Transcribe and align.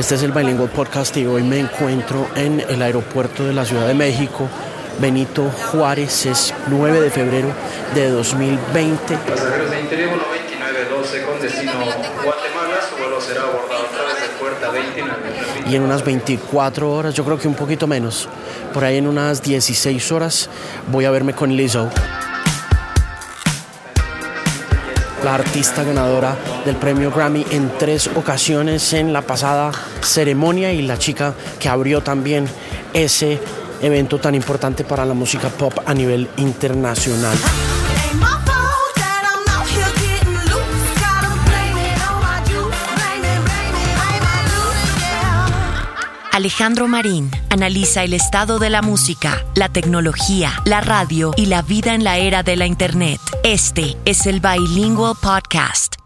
Este 0.00 0.14
es 0.14 0.22
el 0.22 0.32
Bilingual 0.32 0.70
Podcast 0.70 1.14
y 1.18 1.26
hoy 1.26 1.42
me 1.42 1.58
encuentro 1.58 2.26
en 2.34 2.58
el 2.58 2.80
aeropuerto 2.80 3.44
de 3.44 3.52
la 3.52 3.66
Ciudad 3.66 3.86
de 3.86 3.92
México. 3.92 4.48
Benito 4.98 5.50
Juárez 5.70 6.24
es 6.24 6.54
9 6.68 7.02
de 7.02 7.10
febrero 7.10 7.48
de 7.94 8.08
2020. 8.08 9.18
Pasajeros 9.18 9.70
de 9.70 9.78
Interior 9.78 10.18
2912 10.18 11.22
con 11.22 11.40
destino 11.42 11.72
Guatemala, 12.24 12.78
su 12.88 12.96
vuelo 12.96 13.20
será 13.20 13.42
abordado 13.42 13.84
a 13.84 13.90
través 13.90 14.22
de 14.22 14.28
puerta 14.40 14.70
29. 14.70 15.16
Y 15.68 15.76
en 15.76 15.82
unas 15.82 16.02
24 16.02 16.90
horas, 16.90 17.12
yo 17.12 17.22
creo 17.22 17.38
que 17.38 17.46
un 17.46 17.54
poquito 17.54 17.86
menos, 17.86 18.26
por 18.72 18.84
ahí 18.84 18.96
en 18.96 19.06
unas 19.06 19.42
16 19.42 20.12
horas, 20.12 20.48
voy 20.90 21.04
a 21.04 21.10
verme 21.10 21.34
con 21.34 21.54
Lizzo 21.54 21.90
la 25.24 25.34
artista 25.34 25.84
ganadora 25.84 26.36
del 26.64 26.76
premio 26.76 27.10
Grammy 27.10 27.44
en 27.50 27.70
tres 27.78 28.10
ocasiones 28.14 28.92
en 28.92 29.12
la 29.12 29.22
pasada 29.22 29.70
ceremonia 30.02 30.72
y 30.72 30.82
la 30.82 30.98
chica 30.98 31.34
que 31.58 31.68
abrió 31.68 32.02
también 32.02 32.48
ese 32.92 33.38
evento 33.82 34.18
tan 34.18 34.34
importante 34.34 34.84
para 34.84 35.04
la 35.04 35.14
música 35.14 35.48
pop 35.48 35.74
a 35.84 35.94
nivel 35.94 36.28
internacional. 36.36 37.36
Alejandro 46.40 46.88
Marín 46.88 47.30
analiza 47.50 48.02
el 48.02 48.14
estado 48.14 48.58
de 48.58 48.70
la 48.70 48.80
música, 48.80 49.44
la 49.54 49.68
tecnología, 49.68 50.50
la 50.64 50.80
radio 50.80 51.32
y 51.36 51.44
la 51.44 51.60
vida 51.60 51.94
en 51.94 52.02
la 52.02 52.16
era 52.16 52.42
de 52.42 52.56
la 52.56 52.64
Internet. 52.64 53.20
Este 53.44 53.98
es 54.06 54.24
el 54.24 54.40
Bilingual 54.40 55.16
Podcast. 55.20 55.99